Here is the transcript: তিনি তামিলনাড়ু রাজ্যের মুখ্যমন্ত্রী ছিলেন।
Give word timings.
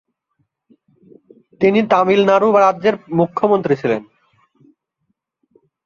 তিনি 1.61 1.79
তামিলনাড়ু 1.91 2.47
রাজ্যের 2.57 2.95
মুখ্যমন্ত্রী 3.19 3.73
ছিলেন। 3.81 4.01